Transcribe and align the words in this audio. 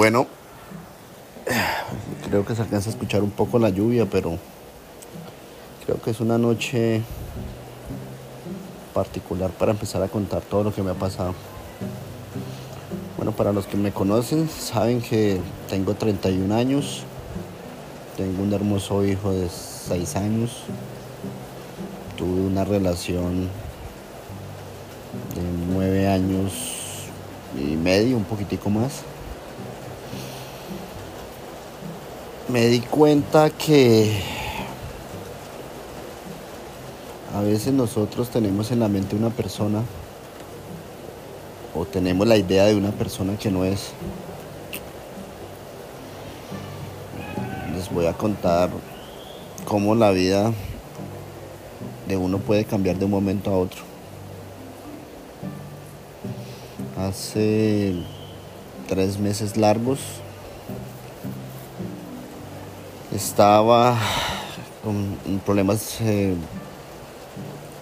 Bueno, 0.00 0.26
creo 2.26 2.46
que 2.46 2.54
se 2.54 2.62
alcanza 2.62 2.88
a 2.88 2.92
escuchar 2.94 3.22
un 3.22 3.30
poco 3.30 3.58
la 3.58 3.68
lluvia, 3.68 4.06
pero 4.06 4.38
creo 5.84 6.00
que 6.00 6.12
es 6.12 6.20
una 6.20 6.38
noche 6.38 7.02
particular 8.94 9.50
para 9.50 9.72
empezar 9.72 10.02
a 10.02 10.08
contar 10.08 10.40
todo 10.40 10.64
lo 10.64 10.74
que 10.74 10.82
me 10.82 10.92
ha 10.92 10.94
pasado. 10.94 11.34
Bueno, 13.18 13.32
para 13.32 13.52
los 13.52 13.66
que 13.66 13.76
me 13.76 13.92
conocen, 13.92 14.48
saben 14.48 15.02
que 15.02 15.38
tengo 15.68 15.92
31 15.92 16.54
años, 16.54 17.02
tengo 18.16 18.42
un 18.42 18.54
hermoso 18.54 19.04
hijo 19.04 19.32
de 19.32 19.50
6 19.50 20.16
años, 20.16 20.62
tuve 22.16 22.40
una 22.40 22.64
relación 22.64 23.50
de 25.34 25.74
9 25.74 26.08
años 26.08 26.52
y 27.54 27.76
medio, 27.76 28.16
un 28.16 28.24
poquitico 28.24 28.70
más. 28.70 29.02
Me 32.50 32.66
di 32.66 32.80
cuenta 32.80 33.48
que 33.50 34.12
a 37.32 37.42
veces 37.42 37.72
nosotros 37.72 38.28
tenemos 38.28 38.72
en 38.72 38.80
la 38.80 38.88
mente 38.88 39.14
una 39.14 39.30
persona 39.30 39.82
o 41.76 41.84
tenemos 41.84 42.26
la 42.26 42.36
idea 42.36 42.64
de 42.64 42.74
una 42.74 42.90
persona 42.90 43.36
que 43.38 43.52
no 43.52 43.64
es. 43.64 43.92
Les 47.72 47.88
voy 47.92 48.06
a 48.06 48.14
contar 48.14 48.70
cómo 49.64 49.94
la 49.94 50.10
vida 50.10 50.52
de 52.08 52.16
uno 52.16 52.38
puede 52.38 52.64
cambiar 52.64 52.96
de 52.96 53.04
un 53.04 53.12
momento 53.12 53.50
a 53.50 53.58
otro. 53.58 53.82
Hace 56.98 57.94
tres 58.88 59.20
meses 59.20 59.56
largos 59.56 60.00
estaba 63.20 63.98
con 64.82 65.40
problemas, 65.44 66.00
eh, 66.00 66.34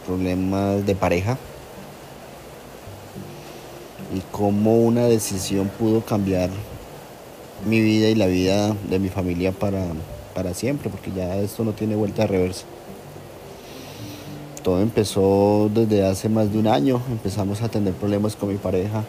problemas 0.05 0.85
de 0.85 0.97
pareja 0.97 1.39
y 4.13 4.21
cómo 4.33 4.79
una 4.79 5.05
decisión 5.05 5.69
pudo 5.69 6.01
cambiar 6.01 6.51
mi 7.65 7.81
vida 7.81 8.09
y 8.09 8.17
la 8.17 8.27
vida 8.27 8.75
de 8.91 8.99
mi 8.99 9.11
familia 9.11 9.53
para, 9.53 9.85
para 10.35 10.55
siempre, 10.55 10.91
porque 10.91 11.13
ya 11.13 11.37
esto 11.37 11.63
no 11.63 11.73
tiene 11.73 11.95
vuelta 11.95 12.23
de 12.23 12.29
reversa. 12.29 12.65
Todo 14.65 14.81
empezó 14.81 15.71
desde 15.73 16.05
hace 16.05 16.29
más 16.29 16.53
de 16.53 16.59
un 16.59 16.67
año, 16.67 17.01
empezamos 17.13 17.63
a 17.63 17.69
tener 17.69 17.95
problemas 17.95 18.35
con 18.35 18.49
mi 18.49 18.57
pareja, 18.57 19.05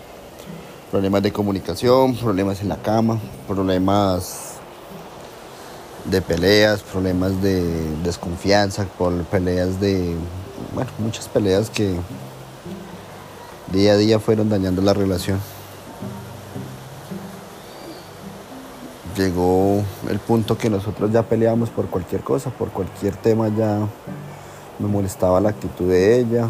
problemas 0.91 1.23
de 1.23 1.31
comunicación, 1.31 2.16
problemas 2.16 2.61
en 2.61 2.69
la 2.69 2.77
cama, 2.77 3.17
problemas 3.47 4.48
de 6.05 6.22
peleas, 6.22 6.81
problemas 6.81 7.42
de 7.42 7.64
desconfianza, 8.03 8.86
por 8.97 9.14
peleas 9.25 9.80
de, 9.80 10.16
bueno, 10.73 10.89
muchas 11.00 11.28
peleas 11.28 11.69
que 11.69 11.95
día 13.72 13.94
a 13.94 13.97
día 13.97 14.19
fueron 14.19 14.50
dañando 14.50 14.81
la 14.81 14.94
relación. 14.94 15.39
Llegó 19.16 19.83
el 20.09 20.19
punto 20.19 20.58
que 20.58 20.69
nosotros 20.69 21.11
ya 21.11 21.23
peleábamos 21.23 21.69
por 21.69 21.88
cualquier 21.88 22.22
cosa, 22.22 22.50
por 22.52 22.69
cualquier 22.69 23.16
tema 23.16 23.50
ya 23.50 23.80
me 24.80 24.88
molestaba 24.88 25.41
la 25.41 25.50
actitud 25.50 25.89
de 25.89 26.19
ella 26.19 26.47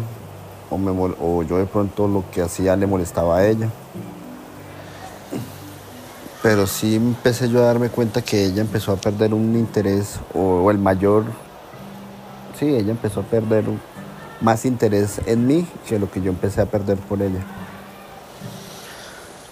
o, 0.70 0.78
me, 0.78 0.90
o 1.20 1.42
yo 1.42 1.58
de 1.58 1.66
pronto 1.66 2.06
lo 2.06 2.24
que 2.30 2.42
hacía 2.42 2.76
le 2.76 2.86
molestaba 2.86 3.38
a 3.38 3.46
ella. 3.46 3.68
Pero 6.42 6.66
sí 6.66 6.96
empecé 6.96 7.50
yo 7.50 7.58
a 7.58 7.66
darme 7.66 7.90
cuenta 7.90 8.22
que 8.22 8.46
ella 8.46 8.62
empezó 8.62 8.92
a 8.92 8.96
perder 8.96 9.34
un 9.34 9.56
interés 9.56 10.18
o, 10.34 10.70
el 10.70 10.78
mayor, 10.78 11.24
sí, 12.58 12.66
ella 12.66 12.92
empezó 12.92 13.20
a 13.20 13.24
perder 13.24 13.64
más 14.40 14.64
interés 14.64 15.20
en 15.26 15.46
mí 15.46 15.68
que 15.86 15.98
lo 15.98 16.10
que 16.10 16.22
yo 16.22 16.30
empecé 16.30 16.62
a 16.62 16.66
perder 16.66 16.96
por 16.96 17.20
ella. 17.20 17.44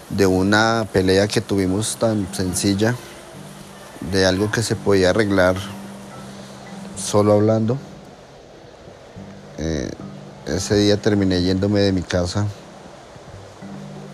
De 0.09 0.25
una 0.25 0.87
pelea 0.91 1.27
que 1.27 1.41
tuvimos 1.41 1.97
tan 1.97 2.27
sencilla, 2.33 2.95
de 4.11 4.25
algo 4.25 4.49
que 4.49 4.63
se 4.63 4.75
podía 4.75 5.11
arreglar 5.11 5.55
solo 6.97 7.33
hablando, 7.33 7.77
eh, 9.59 9.91
ese 10.47 10.75
día 10.75 10.97
terminé 10.97 11.43
yéndome 11.43 11.81
de 11.81 11.91
mi 11.91 12.01
casa 12.01 12.47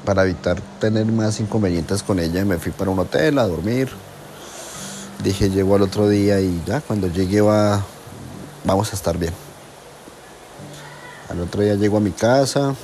para 0.05 0.23
evitar 0.23 0.61
tener 0.79 1.05
más 1.07 1.39
inconvenientes 1.39 2.03
con 2.03 2.19
ella. 2.19 2.45
Me 2.45 2.57
fui 2.57 2.71
para 2.71 2.91
un 2.91 2.99
hotel 2.99 3.39
a 3.39 3.47
dormir. 3.47 3.89
Dije, 5.23 5.49
llego 5.49 5.75
al 5.75 5.81
otro 5.81 6.07
día 6.07 6.39
y 6.39 6.61
ya, 6.65 6.81
cuando 6.81 7.07
llegue 7.07 7.41
va, 7.41 7.83
vamos 8.63 8.93
a 8.93 8.95
estar 8.95 9.17
bien. 9.17 9.33
Al 11.29 11.41
otro 11.41 11.63
día 11.63 11.73
llego 11.75 11.97
a 11.97 11.99
mi 11.99 12.11
casa, 12.11 12.75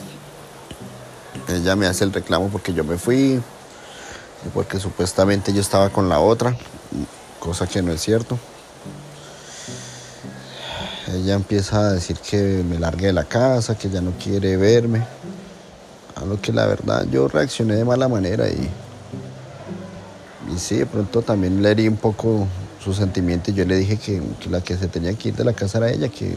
ella 1.48 1.76
me 1.76 1.86
hace 1.86 2.04
el 2.04 2.12
reclamo 2.12 2.50
porque 2.50 2.74
yo 2.74 2.84
me 2.84 2.98
fui, 2.98 3.42
porque 4.54 4.80
supuestamente 4.80 5.54
yo 5.54 5.62
estaba 5.62 5.90
con 5.90 6.10
la 6.10 6.20
otra, 6.20 6.58
cosa 7.40 7.68
que 7.68 7.82
no 7.82 7.92
es 7.92 8.02
cierto. 8.02 8.40
Ella 11.14 11.36
empieza 11.36 11.80
a 11.80 11.92
decir 11.94 12.18
que 12.18 12.64
me 12.68 12.80
largue 12.80 13.08
de 13.08 13.14
la 13.14 13.26
casa, 13.26 13.78
que 13.78 13.90
ya 13.90 14.02
no 14.02 14.12
quiere 14.12 14.56
verme, 14.58 15.06
a 16.22 16.26
lo 16.26 16.40
que 16.40 16.54
la 16.54 16.68
verdad 16.68 17.06
yo 17.12 17.28
reaccioné 17.28 17.76
de 17.76 17.86
mala 17.86 18.08
manera 18.08 18.48
y, 18.48 18.70
y 20.54 20.60
sí, 20.60 20.78
de 20.78 20.86
pronto 20.86 21.22
también 21.22 21.62
le 21.62 21.72
herí 21.72 21.88
un 21.88 21.98
poco 21.98 22.48
su 22.84 22.94
sentimiento 22.94 23.52
y 23.52 23.54
yo 23.56 23.66
le 23.66 23.76
dije 23.76 23.98
que, 23.98 24.22
que 24.40 24.50
la 24.50 24.62
que 24.62 24.78
se 24.78 24.88
tenía 24.88 25.14
que 25.14 25.30
ir 25.30 25.36
de 25.36 25.44
la 25.44 25.54
casa 25.54 25.80
era 25.80 25.92
ella, 25.92 26.10
que 26.10 26.36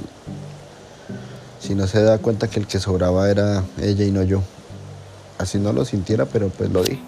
si 1.60 1.74
no 1.74 1.86
se 1.86 2.02
da 2.02 2.18
cuenta 2.18 2.48
que 2.48 2.60
el 2.60 2.66
que 2.66 2.78
sobraba 2.78 3.30
era 3.30 3.64
ella 3.80 4.04
y 4.04 4.10
no 4.10 4.22
yo. 4.22 4.42
Así 5.38 5.58
no 5.58 5.72
lo 5.72 5.84
sintiera, 5.84 6.26
pero 6.26 6.48
pues 6.48 6.70
lo 6.70 6.82
di. 6.82 7.00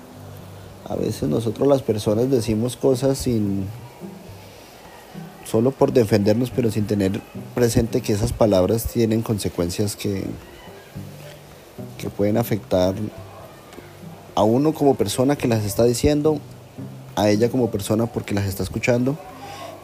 A 0.89 0.97
veces 0.97 1.29
nosotros 1.29 1.69
las 1.69 1.83
personas 1.83 2.31
decimos 2.31 2.77
cosas 2.77 3.19
sin 3.19 3.67
solo 5.45 5.71
por 5.71 5.93
defendernos, 5.93 6.51
pero 6.51 6.71
sin 6.71 6.87
tener 6.87 7.21
presente 7.55 8.01
que 8.01 8.13
esas 8.13 8.33
palabras 8.33 8.85
tienen 8.85 9.23
consecuencias 9.23 9.95
que, 9.95 10.25
que 11.99 12.11
pueden 12.11 12.37
afectar 12.37 12.95
a 14.35 14.43
uno 14.43 14.75
como 14.75 14.95
persona 14.95 15.37
que 15.37 15.49
las 15.49 15.65
está 15.65 15.85
diciendo, 15.85 16.39
a 17.15 17.31
ella 17.31 17.49
como 17.49 17.71
persona 17.71 18.07
porque 18.07 18.35
las 18.35 18.47
está 18.47 18.63
escuchando 18.63 19.17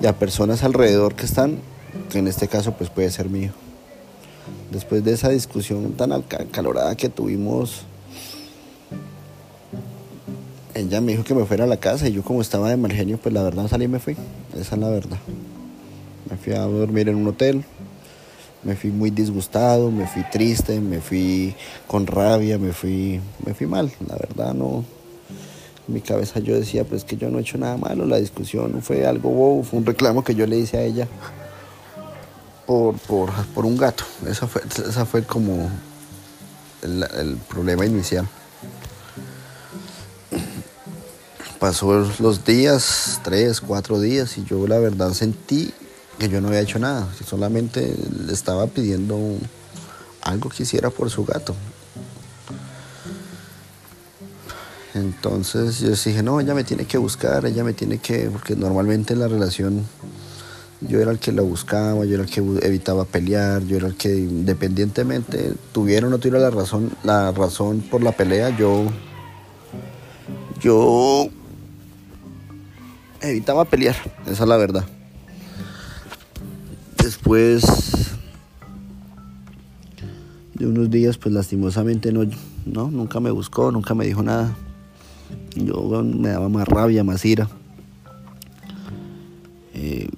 y 0.00 0.06
a 0.06 0.18
personas 0.18 0.62
alrededor 0.62 1.14
que 1.14 1.24
están, 1.24 1.58
que 2.10 2.18
en 2.18 2.28
este 2.28 2.48
caso 2.48 2.72
pues 2.72 2.90
puede 2.90 3.10
ser 3.10 3.28
mío 3.28 3.52
después 4.72 5.04
de 5.04 5.12
esa 5.12 5.28
discusión 5.28 5.92
tan 5.92 6.12
acalorada 6.12 6.96
que 6.96 7.08
tuvimos, 7.08 7.82
ella 10.74 11.00
me 11.00 11.12
dijo 11.12 11.24
que 11.24 11.34
me 11.34 11.44
fuera 11.44 11.64
a 11.64 11.66
la 11.66 11.76
casa 11.76 12.08
y 12.08 12.12
yo 12.12 12.22
como 12.22 12.40
estaba 12.40 12.70
de 12.70 12.76
mal 12.76 12.92
genio, 12.92 13.18
pues 13.22 13.34
la 13.34 13.42
verdad 13.42 13.68
salí 13.68 13.84
y 13.84 13.88
me 13.88 13.98
fui. 13.98 14.16
Esa 14.58 14.74
es 14.74 14.80
la 14.80 14.88
verdad. 14.88 15.18
Me 16.30 16.36
fui 16.38 16.54
a 16.54 16.60
dormir 16.60 17.10
en 17.10 17.16
un 17.16 17.28
hotel, 17.28 17.64
me 18.62 18.76
fui 18.76 18.90
muy 18.90 19.10
disgustado, 19.10 19.90
me 19.90 20.06
fui 20.06 20.24
triste, 20.30 20.80
me 20.80 21.00
fui 21.00 21.54
con 21.86 22.06
rabia, 22.06 22.58
me 22.58 22.72
fui, 22.72 23.20
me 23.44 23.54
fui 23.54 23.66
mal. 23.66 23.90
La 24.06 24.16
verdad 24.16 24.54
no. 24.54 24.84
En 25.88 25.94
mi 25.94 26.00
cabeza 26.00 26.38
yo 26.38 26.54
decía, 26.54 26.84
pues 26.84 27.04
que 27.04 27.16
yo 27.16 27.28
no 27.28 27.38
he 27.38 27.40
hecho 27.42 27.58
nada 27.58 27.76
malo, 27.76 28.06
la 28.06 28.18
discusión 28.18 28.80
fue 28.82 29.04
algo 29.04 29.30
bobo, 29.30 29.64
fue 29.64 29.80
un 29.80 29.86
reclamo 29.86 30.22
que 30.22 30.34
yo 30.34 30.46
le 30.46 30.58
hice 30.58 30.78
a 30.78 30.82
ella 30.82 31.08
por, 32.66 32.94
por, 32.98 33.30
por 33.54 33.66
un 33.66 33.76
gato. 33.76 34.04
Esa 34.28 34.46
fue, 34.46 34.62
esa 34.62 35.04
fue 35.04 35.24
como 35.24 35.68
el, 36.82 37.02
el 37.02 37.36
problema 37.48 37.84
inicial. 37.84 38.28
Pasó 41.58 42.08
los 42.18 42.44
días, 42.44 43.20
tres, 43.22 43.60
cuatro 43.60 44.00
días, 44.00 44.38
y 44.38 44.44
yo 44.44 44.66
la 44.66 44.78
verdad 44.78 45.12
sentí 45.12 45.72
que 46.18 46.28
yo 46.28 46.40
no 46.40 46.48
había 46.48 46.60
hecho 46.60 46.78
nada, 46.78 47.08
solamente 47.24 47.94
le 48.26 48.32
estaba 48.32 48.66
pidiendo 48.66 49.18
algo 50.22 50.48
que 50.50 50.62
hiciera 50.62 50.90
por 50.90 51.10
su 51.10 51.24
gato. 51.24 51.54
Entonces 54.94 55.80
yo 55.80 55.90
dije, 55.90 56.22
no, 56.22 56.38
ella 56.40 56.54
me 56.54 56.64
tiene 56.64 56.84
que 56.84 56.98
buscar, 56.98 57.46
ella 57.46 57.64
me 57.64 57.72
tiene 57.72 57.98
que, 57.98 58.28
porque 58.30 58.54
normalmente 58.54 59.14
en 59.14 59.20
la 59.20 59.28
relación 59.28 59.86
yo 60.80 61.00
era 61.00 61.12
el 61.12 61.18
que 61.18 61.32
la 61.32 61.42
buscaba, 61.42 62.04
yo 62.04 62.14
era 62.14 62.24
el 62.24 62.30
que 62.30 62.40
evitaba 62.40 63.04
pelear, 63.04 63.62
yo 63.62 63.76
era 63.76 63.86
el 63.86 63.96
que 63.96 64.14
independientemente 64.14 65.54
tuviera 65.72 66.06
o 66.06 66.10
no 66.10 66.18
tuviera 66.18 66.38
la 66.38 66.50
razón, 66.50 66.90
la 67.04 67.32
razón 67.32 67.80
por 67.80 68.02
la 68.02 68.12
pelea, 68.12 68.56
yo 68.56 68.84
yo 70.60 71.28
evitaba 73.20 73.64
pelear, 73.64 73.96
esa 74.26 74.42
es 74.42 74.48
la 74.48 74.56
verdad. 74.56 74.84
Después 77.12 78.14
de 80.54 80.66
unos 80.66 80.90
días, 80.90 81.18
pues 81.18 81.34
lastimosamente 81.34 82.10
no, 82.10 82.24
no, 82.64 82.90
nunca 82.90 83.20
me 83.20 83.30
buscó, 83.30 83.70
nunca 83.70 83.94
me 83.94 84.06
dijo 84.06 84.22
nada. 84.22 84.56
Yo 85.54 86.02
me 86.02 86.30
daba 86.30 86.48
más 86.48 86.66
rabia, 86.66 87.04
más 87.04 87.22
ira. 87.26 87.50
Eh, 89.74 90.08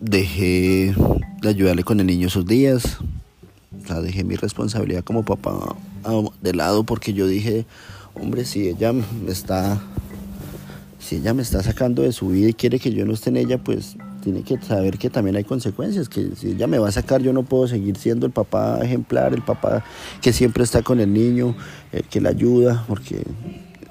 dejé 0.00 0.94
de 1.42 1.48
ayudarle 1.50 1.84
con 1.84 2.00
el 2.00 2.06
niño 2.06 2.28
esos 2.28 2.46
días. 2.46 2.96
Dejé 4.02 4.24
mi 4.24 4.36
responsabilidad 4.36 5.04
como 5.04 5.24
papá 5.24 5.76
de 6.40 6.54
lado 6.54 6.84
porque 6.84 7.12
yo 7.12 7.26
dije, 7.26 7.66
hombre, 8.14 8.46
si 8.46 8.66
ella 8.66 8.94
me 8.94 9.04
está, 9.30 9.78
si 10.98 11.16
ella 11.16 11.34
me 11.34 11.42
está 11.42 11.62
sacando 11.62 12.00
de 12.00 12.12
su 12.12 12.30
vida 12.30 12.48
y 12.48 12.54
quiere 12.54 12.78
que 12.78 12.92
yo 12.94 13.04
no 13.04 13.12
esté 13.12 13.28
en 13.28 13.36
ella, 13.36 13.58
pues 13.58 13.98
tiene 14.32 14.42
que 14.42 14.58
saber 14.58 14.98
que 14.98 15.08
también 15.08 15.36
hay 15.36 15.44
consecuencias, 15.44 16.08
que 16.08 16.36
si 16.36 16.50
ella 16.50 16.66
me 16.66 16.78
va 16.78 16.88
a 16.88 16.92
sacar 16.92 17.22
yo 17.22 17.32
no 17.32 17.44
puedo 17.44 17.66
seguir 17.66 17.96
siendo 17.96 18.26
el 18.26 18.32
papá 18.32 18.78
ejemplar, 18.82 19.32
el 19.32 19.42
papá 19.42 19.82
que 20.20 20.34
siempre 20.34 20.64
está 20.64 20.82
con 20.82 21.00
el 21.00 21.12
niño, 21.12 21.54
el 21.92 22.04
que 22.04 22.20
le 22.20 22.28
ayuda, 22.28 22.84
porque 22.86 23.22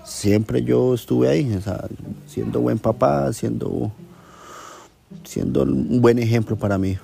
siempre 0.03 0.63
yo 0.63 0.93
estuve 0.93 1.27
ahí, 1.27 1.59
siendo 2.27 2.61
buen 2.61 2.77
papá, 2.77 3.33
siendo, 3.33 3.91
siendo 5.23 5.63
un 5.63 6.01
buen 6.01 6.19
ejemplo 6.19 6.55
para 6.55 6.77
mí. 6.77 6.97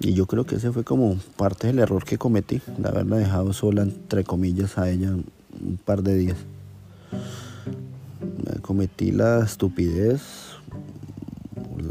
Y 0.00 0.14
yo 0.14 0.26
creo 0.26 0.44
que 0.44 0.56
ese 0.56 0.72
fue 0.72 0.84
como 0.84 1.16
parte 1.36 1.66
del 1.66 1.80
error 1.80 2.04
que 2.04 2.16
cometí, 2.16 2.62
de 2.78 2.88
haberla 2.88 3.16
dejado 3.16 3.52
sola, 3.52 3.82
entre 3.82 4.24
comillas, 4.24 4.78
a 4.78 4.88
ella 4.88 5.10
un 5.10 5.78
par 5.84 6.02
de 6.02 6.16
días. 6.16 6.38
Cometí 8.62 9.10
la 9.10 9.44
estupidez, 9.44 10.47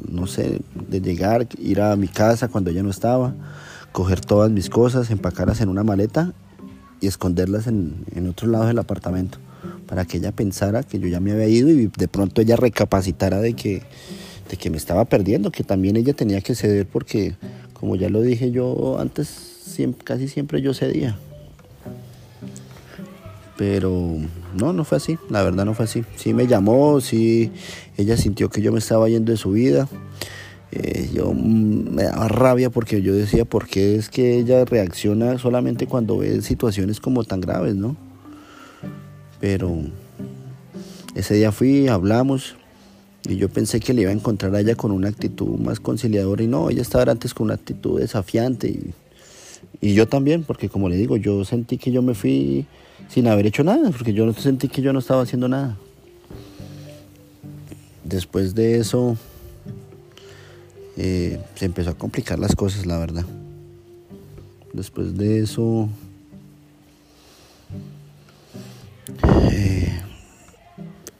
no 0.09 0.27
sé, 0.27 0.61
de 0.89 1.01
llegar, 1.01 1.47
ir 1.59 1.81
a 1.81 1.95
mi 1.95 2.07
casa 2.07 2.47
cuando 2.47 2.69
ella 2.69 2.83
no 2.83 2.89
estaba, 2.89 3.33
coger 3.91 4.21
todas 4.21 4.51
mis 4.51 4.69
cosas, 4.69 5.09
empacarlas 5.11 5.61
en 5.61 5.69
una 5.69 5.83
maleta 5.83 6.33
y 7.01 7.07
esconderlas 7.07 7.67
en, 7.67 8.05
en 8.15 8.27
otro 8.27 8.47
lado 8.47 8.67
del 8.67 8.79
apartamento, 8.79 9.37
para 9.87 10.05
que 10.05 10.17
ella 10.17 10.31
pensara 10.31 10.83
que 10.83 10.99
yo 10.99 11.07
ya 11.07 11.19
me 11.19 11.31
había 11.31 11.47
ido 11.47 11.69
y 11.69 11.91
de 11.95 12.07
pronto 12.07 12.41
ella 12.41 12.55
recapacitara 12.55 13.39
de 13.39 13.53
que, 13.53 13.83
de 14.49 14.57
que 14.57 14.69
me 14.69 14.77
estaba 14.77 15.05
perdiendo, 15.05 15.51
que 15.51 15.63
también 15.63 15.95
ella 15.95 16.13
tenía 16.13 16.41
que 16.41 16.55
ceder 16.55 16.87
porque 16.87 17.35
como 17.73 17.95
ya 17.95 18.09
lo 18.09 18.21
dije 18.21 18.51
yo 18.51 18.99
antes, 18.99 19.57
casi 20.03 20.27
siempre 20.27 20.61
yo 20.61 20.73
cedía. 20.73 21.17
Pero 23.57 24.17
no, 24.55 24.71
no 24.71 24.83
fue 24.83 24.97
así, 24.97 25.17
la 25.29 25.43
verdad 25.43 25.65
no 25.65 25.73
fue 25.73 25.85
así. 25.85 26.03
Sí 26.15 26.33
me 26.33 26.47
llamó, 26.47 27.01
sí, 27.01 27.51
ella 27.97 28.15
sintió 28.15 28.49
que 28.49 28.61
yo 28.61 28.71
me 28.71 28.79
estaba 28.79 29.09
yendo 29.09 29.31
de 29.31 29.37
su 29.37 29.51
vida. 29.51 29.87
Eh, 30.71 31.09
yo 31.13 31.33
mm, 31.33 31.95
me 31.95 32.03
daba 32.03 32.27
rabia 32.27 32.69
porque 32.69 33.01
yo 33.01 33.15
decía, 33.15 33.45
¿por 33.45 33.67
qué 33.67 33.95
es 33.95 34.09
que 34.09 34.37
ella 34.37 34.63
reacciona 34.65 35.37
solamente 35.39 35.87
cuando 35.87 36.19
ve 36.19 36.41
situaciones 36.41 36.99
como 36.99 37.23
tan 37.23 37.41
graves, 37.41 37.75
no? 37.75 37.95
Pero 39.39 39.75
ese 41.15 41.35
día 41.35 41.51
fui, 41.51 41.87
hablamos, 41.87 42.55
y 43.27 43.37
yo 43.37 43.49
pensé 43.49 43.79
que 43.79 43.93
le 43.93 44.03
iba 44.03 44.11
a 44.11 44.13
encontrar 44.13 44.53
a 44.55 44.59
ella 44.59 44.75
con 44.75 44.91
una 44.91 45.09
actitud 45.09 45.57
más 45.57 45.79
conciliadora 45.79 46.43
y 46.43 46.47
no, 46.47 46.69
ella 46.69 46.81
estaba 46.81 47.11
antes 47.11 47.33
con 47.33 47.45
una 47.45 47.55
actitud 47.55 47.99
desafiante 47.99 48.67
y, 48.67 48.93
y 49.81 49.93
yo 49.93 50.07
también, 50.07 50.43
porque 50.43 50.69
como 50.69 50.89
le 50.89 50.95
digo, 50.95 51.17
yo 51.17 51.45
sentí 51.45 51.77
que 51.77 51.91
yo 51.91 52.01
me 52.01 52.13
fui 52.13 52.65
sin 53.09 53.27
haber 53.27 53.45
hecho 53.45 53.63
nada, 53.63 53.91
porque 53.91 54.13
yo 54.13 54.31
sentí 54.33 54.67
que 54.67 54.81
yo 54.81 54.93
no 54.93 54.99
estaba 54.99 55.23
haciendo 55.23 55.47
nada. 55.47 55.77
Después 58.03 58.55
de 58.55 58.77
eso 58.77 59.17
eh, 60.95 61.39
se 61.55 61.65
empezó 61.65 61.91
a 61.91 61.93
complicar 61.93 62.39
las 62.39 62.55
cosas, 62.55 62.85
la 62.85 62.97
verdad. 62.97 63.25
Después 64.73 65.17
de 65.17 65.39
eso 65.39 65.89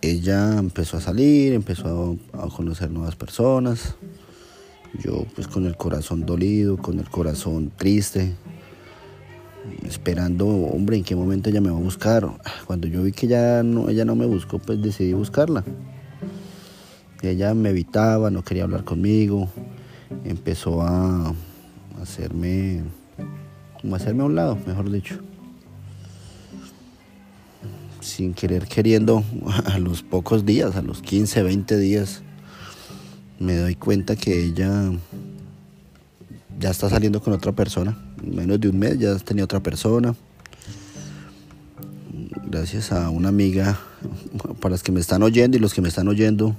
ella 0.02 0.58
empezó 0.58 0.98
a 0.98 1.02
salir, 1.02 1.54
empezó 1.54 2.18
a, 2.34 2.48
conocer 2.50 2.90
nuevas 2.90 3.16
personas. 3.16 3.96
Yo 4.94 5.26
pues 5.36 5.48
con 5.48 5.66
el 5.66 5.76
corazón 5.76 6.26
dolido, 6.26 6.78
con 6.78 7.00
el 7.00 7.10
corazón 7.10 7.72
triste, 7.76 8.34
esperando, 9.86 10.48
hombre, 10.48 10.98
en 10.98 11.04
qué 11.04 11.16
momento 11.16 11.50
ella 11.50 11.62
me 11.62 11.70
va 11.70 11.78
a 11.78 11.82
buscar. 11.82 12.28
Cuando 12.66 12.88
yo 12.88 13.04
vi 13.04 13.12
que 13.12 13.28
ya 13.28 13.64
no, 13.64 13.90
ella 13.90 14.06
no 14.06 14.16
me 14.16 14.26
buscó, 14.26 14.60
pues 14.60 14.82
decidí 14.82 15.14
buscarla. 15.14 15.64
Ella 17.22 17.54
me 17.54 17.70
evitaba, 17.70 18.30
no 18.30 18.44
quería 18.44 18.64
hablar 18.64 18.84
conmigo, 18.84 19.50
empezó 20.24 20.82
a 20.82 21.34
hacerme, 22.02 22.84
a 23.92 23.96
hacerme 23.96 24.24
a 24.24 24.26
un 24.26 24.36
lado, 24.36 24.58
mejor 24.66 24.92
dicho 24.92 25.20
sin 28.08 28.34
querer 28.34 28.68
queriendo, 28.68 29.24
a 29.66 29.78
los 29.80 30.02
pocos 30.02 30.46
días, 30.46 30.76
a 30.76 30.82
los 30.82 31.02
15, 31.02 31.44
20 31.44 31.78
días, 31.78 32.24
me 33.40 33.56
doy 33.56 33.76
cuenta 33.76 34.16
que 34.16 34.44
ella 34.44 34.92
ya 36.60 36.70
está 36.70 36.90
saliendo 36.90 37.22
con 37.22 37.34
otra 37.34 37.52
persona. 37.52 37.98
En 38.24 38.36
menos 38.36 38.60
de 38.60 38.70
un 38.70 38.80
mes 38.80 38.98
ya 38.98 39.16
tenía 39.18 39.44
otra 39.44 39.60
persona. 39.60 40.16
Gracias 42.46 42.92
a 42.92 43.10
una 43.10 43.30
amiga, 43.30 43.78
para 44.62 44.74
los 44.74 44.84
que 44.84 44.92
me 44.92 45.00
están 45.00 45.22
oyendo 45.24 45.58
y 45.58 45.60
los 45.60 45.74
que 45.74 45.82
me 45.82 45.90
están 45.90 46.08
oyendo, 46.08 46.56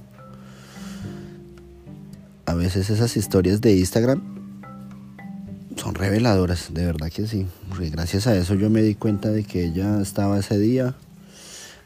a 2.47 2.55
veces 2.55 2.91
esas 2.91 3.17
historias 3.17 3.61
de 3.61 3.77
Instagram 3.77 4.23
son 5.77 5.95
reveladoras, 5.95 6.75
de 6.75 6.85
verdad 6.85 7.09
que 7.09 7.27
sí. 7.27 7.47
gracias 7.93 8.27
a 8.27 8.37
eso 8.37 8.55
yo 8.55 8.69
me 8.69 8.83
di 8.83 8.95
cuenta 8.95 9.31
de 9.31 9.45
que 9.45 9.65
ella 9.65 10.01
estaba 10.01 10.39
ese 10.39 10.59
día 10.59 10.95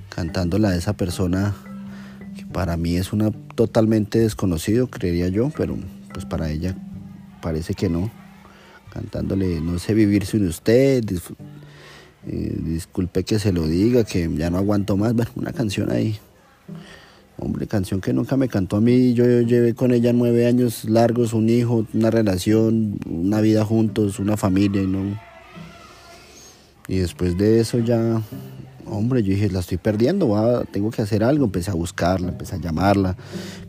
cantándola 0.09 0.71
a 0.71 0.77
esa 0.77 0.95
persona 0.95 1.55
para 2.52 2.76
mí 2.76 2.96
es 2.96 3.12
una 3.12 3.31
totalmente 3.54 4.19
desconocido, 4.19 4.88
creería 4.88 5.28
yo, 5.28 5.50
pero 5.56 5.76
pues 6.12 6.25
para 6.25 6.50
ella 6.50 6.76
parece 7.40 7.75
que 7.75 7.88
no. 7.88 8.10
Cantándole 8.93 9.60
No 9.60 9.78
sé 9.78 9.94
vivir 9.94 10.26
sin 10.26 10.46
usted, 10.46 11.02
eh, 12.26 12.56
disculpe 12.64 13.25
que 13.25 13.38
se 13.38 13.52
lo 13.52 13.66
diga, 13.66 14.04
que 14.04 14.31
ya 14.37 14.50
no 14.50 14.58
aguanto 14.58 14.96
más, 14.96 15.14
bueno, 15.14 15.31
una 15.34 15.52
canción 15.52 15.90
ahí. 15.90 16.19
Hombre, 17.38 17.66
canción 17.66 18.00
que 18.00 18.12
nunca 18.12 18.37
me 18.37 18.49
cantó 18.49 18.76
a 18.76 18.81
mí. 18.81 19.14
Yo, 19.14 19.25
yo 19.25 19.40
llevé 19.40 19.75
con 19.75 19.93
ella 19.93 20.12
nueve 20.12 20.46
años 20.46 20.84
largos, 20.84 21.32
un 21.32 21.49
hijo, 21.49 21.87
una 21.93 22.10
relación, 22.10 23.00
una 23.08 23.40
vida 23.40 23.64
juntos, 23.64 24.19
una 24.19 24.37
familia, 24.37 24.82
¿no? 24.82 25.19
Y 26.87 26.99
después 26.99 27.38
de 27.38 27.61
eso 27.61 27.78
ya 27.78 28.23
hombre, 28.92 29.22
yo 29.22 29.30
dije, 29.30 29.50
la 29.50 29.61
estoy 29.61 29.78
perdiendo, 29.78 30.64
tengo 30.70 30.90
que 30.90 31.02
hacer 31.02 31.25
algo. 31.25 31.44
Empecé 31.44 31.70
a 31.70 31.75
buscarla, 31.75 32.28
empecé 32.28 32.56
a 32.56 32.58
llamarla, 32.58 33.16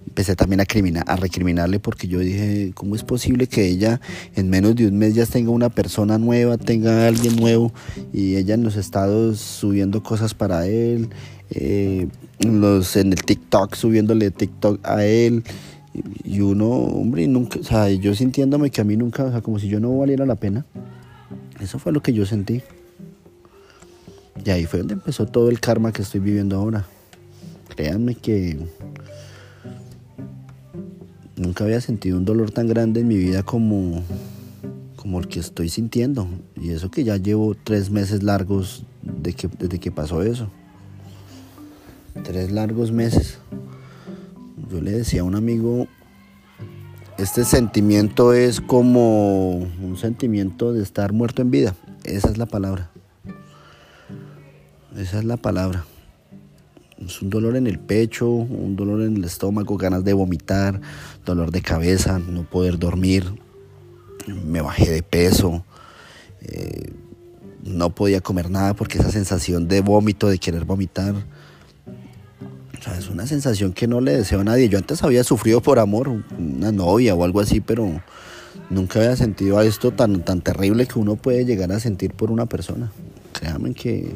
empecé 0.07 0.35
también 0.35 0.61
a, 0.61 0.63
a 1.01 1.15
recriminarle 1.15 1.79
porque 1.79 2.07
yo 2.07 2.19
dije, 2.19 2.71
¿cómo 2.75 2.95
es 2.95 3.03
posible 3.03 3.47
que 3.47 3.67
ella 3.67 3.99
en 4.35 4.49
menos 4.49 4.75
de 4.75 4.87
un 4.87 4.97
mes 4.97 5.15
ya 5.15 5.25
tenga 5.25 5.51
una 5.51 5.69
persona 5.69 6.17
nueva, 6.17 6.57
tenga 6.57 7.07
alguien 7.07 7.35
nuevo 7.35 7.73
y 8.11 8.35
ella 8.35 8.53
en 8.53 8.63
los 8.63 8.75
estados 8.75 9.39
subiendo 9.39 10.03
cosas 10.03 10.33
para 10.33 10.67
él, 10.67 11.09
eh, 11.49 12.07
los, 12.39 12.95
en 12.95 13.13
el 13.13 13.23
TikTok 13.23 13.75
subiéndole 13.75 14.31
TikTok 14.31 14.85
a 14.85 15.05
él? 15.05 15.43
Y 16.23 16.41
uno, 16.41 16.67
hombre, 16.69 17.27
nunca, 17.27 17.59
o 17.59 17.63
sea, 17.63 17.89
yo 17.89 18.15
sintiéndome 18.15 18.71
que 18.71 18.81
a 18.81 18.83
mí 18.83 18.97
nunca, 18.97 19.25
o 19.25 19.31
sea, 19.31 19.41
como 19.41 19.59
si 19.59 19.67
yo 19.67 19.79
no 19.79 19.95
valiera 19.95 20.25
la 20.25 20.35
pena. 20.35 20.65
Eso 21.59 21.77
fue 21.79 21.91
lo 21.91 22.01
que 22.01 22.13
yo 22.13 22.25
sentí. 22.25 22.61
Y 24.45 24.49
ahí 24.49 24.65
fue 24.65 24.79
donde 24.79 24.95
empezó 24.95 25.25
todo 25.25 25.49
el 25.49 25.59
karma 25.59 25.91
que 25.91 26.01
estoy 26.01 26.19
viviendo 26.19 26.57
ahora. 26.57 26.85
Créanme 27.75 28.15
que 28.15 28.59
nunca 31.35 31.63
había 31.63 31.81
sentido 31.81 32.17
un 32.17 32.25
dolor 32.25 32.51
tan 32.51 32.67
grande 32.67 33.01
en 33.01 33.07
mi 33.07 33.17
vida 33.17 33.43
como, 33.43 34.03
como 34.95 35.19
el 35.19 35.27
que 35.27 35.39
estoy 35.39 35.69
sintiendo. 35.69 36.27
Y 36.55 36.71
eso 36.71 36.91
que 36.91 37.03
ya 37.03 37.17
llevo 37.17 37.55
tres 37.63 37.89
meses 37.89 38.23
largos 38.23 38.85
de 39.01 39.33
que, 39.33 39.47
desde 39.47 39.79
que 39.79 39.91
pasó 39.91 40.23
eso. 40.23 40.49
Tres 42.23 42.51
largos 42.51 42.91
meses. 42.91 43.39
Yo 44.71 44.81
le 44.81 44.91
decía 44.91 45.21
a 45.21 45.23
un 45.25 45.35
amigo, 45.35 45.87
este 47.17 47.45
sentimiento 47.45 48.33
es 48.33 48.59
como 48.61 49.57
un 49.57 49.97
sentimiento 49.97 50.73
de 50.73 50.81
estar 50.81 51.13
muerto 51.13 51.41
en 51.41 51.51
vida. 51.51 51.75
Esa 52.03 52.29
es 52.29 52.37
la 52.37 52.45
palabra. 52.45 52.92
Esa 54.97 55.19
es 55.19 55.25
la 55.25 55.37
palabra. 55.37 55.85
Es 57.03 57.21
un 57.21 57.29
dolor 57.29 57.55
en 57.55 57.67
el 57.67 57.79
pecho, 57.79 58.29
un 58.29 58.75
dolor 58.75 59.01
en 59.01 59.17
el 59.17 59.23
estómago, 59.23 59.77
ganas 59.77 60.03
de 60.03 60.13
vomitar, 60.13 60.79
dolor 61.25 61.51
de 61.51 61.61
cabeza, 61.61 62.19
no 62.19 62.43
poder 62.43 62.77
dormir. 62.77 63.25
Me 64.45 64.61
bajé 64.61 64.91
de 64.91 65.03
peso. 65.03 65.65
Eh, 66.41 66.93
no 67.63 67.95
podía 67.95 68.21
comer 68.21 68.49
nada 68.51 68.73
porque 68.73 68.99
esa 68.99 69.11
sensación 69.11 69.67
de 69.67 69.81
vómito, 69.81 70.27
de 70.29 70.37
querer 70.37 70.65
vomitar, 70.65 71.15
es 72.97 73.09
una 73.09 73.25
sensación 73.25 73.73
que 73.73 73.87
no 73.87 74.01
le 74.01 74.17
deseo 74.17 74.41
a 74.41 74.43
nadie. 74.43 74.69
Yo 74.69 74.77
antes 74.77 75.01
había 75.03 75.23
sufrido 75.23 75.61
por 75.61 75.79
amor, 75.79 76.09
una 76.37 76.71
novia 76.71 77.15
o 77.15 77.23
algo 77.23 77.39
así, 77.39 77.61
pero 77.61 78.01
nunca 78.69 78.99
había 78.99 79.15
sentido 79.15 79.59
esto 79.61 79.91
tan, 79.91 80.23
tan 80.23 80.41
terrible 80.41 80.85
que 80.85 80.99
uno 80.99 81.15
puede 81.15 81.45
llegar 81.45 81.71
a 81.71 81.79
sentir 81.79 82.13
por 82.13 82.29
una 82.29 82.45
persona. 82.45 82.91
Créanme 83.31 83.73
que 83.73 84.15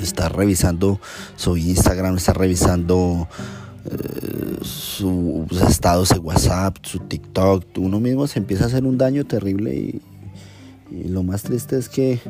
está 0.00 0.28
revisando 0.28 1.00
su 1.36 1.56
Instagram, 1.56 2.16
está 2.16 2.32
revisando 2.32 3.28
eh, 3.84 4.58
sus 4.62 5.50
estados 5.68 6.08
de 6.10 6.18
WhatsApp, 6.18 6.76
su 6.82 6.98
TikTok, 7.00 7.64
uno 7.78 8.00
mismo 8.00 8.26
se 8.26 8.38
empieza 8.38 8.64
a 8.64 8.66
hacer 8.66 8.84
un 8.84 8.98
daño 8.98 9.24
terrible 9.24 9.74
y, 9.74 10.02
lo 11.08 11.24
más 11.24 11.42
triste 11.42 11.76
es 11.76 11.88
que 11.88 12.20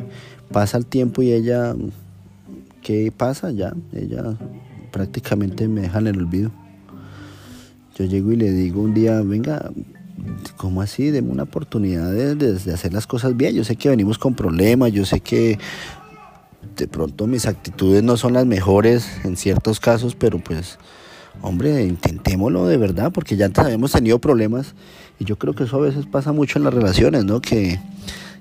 pasa 0.51 0.79
el 0.79 0.87
tiempo 0.87 1.21
y 1.21 1.33
ella, 1.33 1.75
¿qué 2.83 3.13
pasa 3.15 3.51
ya? 3.51 3.75
Ella 3.93 4.35
prácticamente 4.91 5.69
me 5.69 5.83
deja 5.83 5.99
en 5.99 6.07
el 6.07 6.19
olvido. 6.19 6.51
Yo 7.99 8.07
llego 8.07 8.33
y 8.33 8.37
le 8.37 8.51
digo 8.51 8.81
un 8.81 8.95
día, 8.95 9.21
venga, 9.21 9.71
¿cómo 10.57 10.83
así? 10.83 11.11
Deme 11.11 11.31
una 11.31 11.45
oportunidad 11.45 12.13
de, 12.13 12.73
hacer 12.73 12.93
las 12.93 13.07
cosas 13.07 13.37
bien. 13.37 13.55
Yo 13.55 13.65
sé 13.65 13.77
que 13.77 13.89
venimos 13.89 14.19
con 14.19 14.35
problemas, 14.35 14.93
yo 14.93 15.05
sé 15.05 15.21
que 15.21 15.59
de 16.77 16.89
pronto 16.89 17.27
mis 17.27 17.47
actitudes 17.47 18.03
no 18.03 18.17
son 18.17 18.33
las 18.35 18.47
mejores 18.47 19.09
en 19.25 19.37
ciertos 19.37 19.81
casos, 19.81 20.15
pero 20.15 20.39
pues, 20.39 20.79
hombre, 21.43 21.85
intentémoslo 21.85 22.67
de 22.67 22.77
verdad, 22.77 23.13
porque 23.13 23.37
ya 23.37 23.47
antes 23.47 23.65
habíamos 23.65 23.93
tenido 23.93 24.19
problemas 24.19 24.75
y 25.19 25.25
yo 25.25 25.37
creo 25.37 25.55
que 25.55 25.65
eso 25.65 25.77
a 25.77 25.81
veces 25.81 26.07
pasa 26.07 26.33
mucho 26.33 26.59
en 26.59 26.65
las 26.65 26.75
relaciones, 26.75 27.25
¿no? 27.25 27.41
Que 27.41 27.79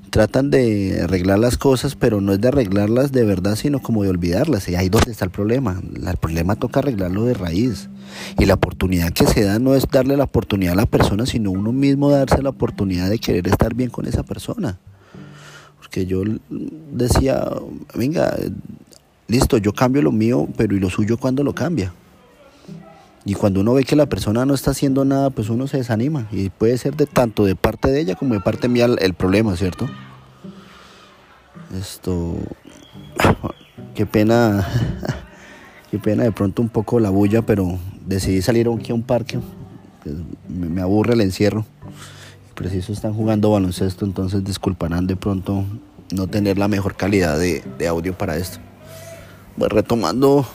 tratan 0.10 0.50
de 0.50 1.02
arreglar 1.04 1.40
las 1.40 1.58
cosas, 1.58 1.96
pero 1.96 2.22
no 2.22 2.32
es 2.32 2.40
de 2.40 2.48
arreglarlas 2.48 3.12
de 3.12 3.26
verdad, 3.26 3.56
sino 3.56 3.82
como 3.82 4.04
de 4.04 4.10
olvidarlas. 4.10 4.70
Y 4.70 4.76
ahí 4.76 4.88
donde 4.88 5.12
está 5.12 5.26
el 5.26 5.32
problema. 5.32 5.82
El 5.94 6.18
problema 6.18 6.56
toca 6.56 6.80
arreglarlo 6.80 7.26
de 7.26 7.34
raíz. 7.34 7.90
Y 8.40 8.46
la 8.46 8.54
oportunidad 8.54 9.12
que 9.12 9.28
se 9.28 9.44
da 9.44 9.60
no 9.60 9.76
es 9.76 9.86
darle 9.92 10.16
la 10.16 10.24
oportunidad 10.24 10.72
a 10.72 10.78
la 10.78 10.86
persona, 10.86 11.26
sino 11.26 11.52
uno 11.52 11.74
mismo 11.74 12.12
darse 12.12 12.42
la 12.42 12.50
oportunidad 12.50 13.10
de 13.10 13.20
querer 13.20 13.46
estar 13.48 13.74
bien 13.74 13.90
con 13.90 14.06
esa 14.06 14.24
persona. 14.24 14.80
Porque 15.86 16.08
yo 16.08 16.24
decía, 16.92 17.48
venga, 17.94 18.36
listo, 19.28 19.60
yo 19.60 19.72
cambio 19.72 20.02
lo 20.02 20.12
mío, 20.12 20.48
pero 20.58 20.76
¿y 20.76 20.80
lo 20.80 20.90
suyo 20.90 21.20
cuando 21.20 21.44
lo 21.44 21.54
cambia? 21.54 21.94
Y 23.24 23.36
cuando 23.36 23.60
uno 23.60 23.76
ve 23.76 23.84
que 23.84 23.96
la 23.96 24.08
persona 24.08 24.48
no 24.48 24.56
está 24.56 24.72
haciendo 24.72 25.06
nada, 25.06 25.30
pues 25.30 25.50
uno 25.50 25.68
se 25.68 25.78
desanima. 25.78 26.28
Y 26.32 26.50
puede 26.50 26.76
ser 26.80 26.96
de 26.96 27.06
tanto 27.06 27.46
de 27.46 27.56
parte 27.56 27.92
de 27.92 28.00
ella 28.02 28.16
como 28.16 28.34
de 28.34 28.40
parte 28.40 28.68
mía 28.68 28.86
el, 28.86 29.14
problema, 29.14 29.56
¿cierto? 29.56 29.88
Esto. 31.80 32.36
Qué 33.94 34.08
pena. 34.08 34.68
Qué 35.92 36.00
pena 36.00 36.24
de 36.24 36.32
pronto 36.32 36.64
un 36.64 36.70
poco 36.70 37.00
la 37.00 37.12
bulla, 37.12 37.44
pero 37.44 37.78
decidí 38.08 38.42
salir 38.42 38.68
aquí 38.76 38.92
a 38.92 38.96
un 38.96 39.04
parque. 39.04 39.40
Pues, 40.04 40.16
me 40.50 40.82
aburre 40.82 41.14
el 41.14 41.22
encierro. 41.22 41.64
Preciso 42.56 42.94
están 42.94 43.14
jugando 43.14 43.52
baloncesto, 43.52 44.06
entonces 44.06 44.42
disculparán 44.46 45.08
de 45.08 45.18
pronto 45.18 45.66
no 46.14 46.28
tener 46.28 46.58
la 46.58 46.70
mejor 46.70 46.96
calidad 46.96 47.38
de, 47.38 47.88
audio 47.88 48.18
para 48.18 48.38
esto. 48.38 48.60
Pues 49.58 49.72
retomando 49.72 50.48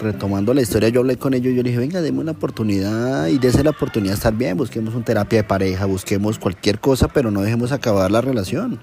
retomando 0.00 0.54
la 0.54 0.62
historia, 0.62 0.88
yo 0.90 1.00
hablé 1.00 1.16
con 1.16 1.34
ellos, 1.34 1.54
yo 1.54 1.62
le 1.62 1.70
dije, 1.70 1.80
venga, 1.80 2.00
deme 2.00 2.20
una 2.20 2.30
oportunidad 2.32 3.26
y 3.28 3.38
dése 3.38 3.64
la 3.64 3.70
oportunidad 3.70 4.12
de 4.12 4.16
estar 4.16 4.34
bien, 4.34 4.56
busquemos 4.56 4.94
una 4.94 5.04
terapia 5.04 5.40
de 5.40 5.44
pareja, 5.44 5.86
busquemos 5.86 6.38
cualquier 6.38 6.78
cosa, 6.78 7.08
pero 7.08 7.32
no 7.32 7.42
dejemos 7.42 7.72
acabar 7.72 8.10
la 8.10 8.20
relación. 8.20 8.80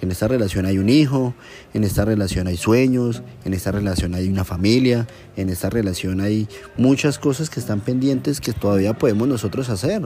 En 0.00 0.10
esta 0.10 0.26
relación 0.26 0.66
hay 0.66 0.78
un 0.78 0.88
hijo, 0.88 1.34
en 1.74 1.84
esta 1.84 2.04
relación 2.04 2.48
hay 2.48 2.56
sueños, 2.56 3.22
en 3.44 3.54
esta 3.54 3.70
relación 3.70 4.14
hay 4.14 4.28
una 4.28 4.44
familia, 4.44 5.06
en 5.36 5.48
esta 5.48 5.70
relación 5.70 6.20
hay 6.20 6.48
muchas 6.76 7.18
cosas 7.18 7.50
que 7.50 7.60
están 7.60 7.80
pendientes 7.80 8.40
que 8.40 8.52
todavía 8.52 8.94
podemos 8.94 9.28
nosotros 9.28 9.68
hacer. 9.70 10.02